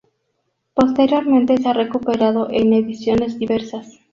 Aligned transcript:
Posteriormente 0.73 1.57
se 1.57 1.69
ha 1.69 1.73
recuperado 1.73 2.49
en 2.49 2.73
ediciones 2.73 3.37
diversas. 3.37 3.99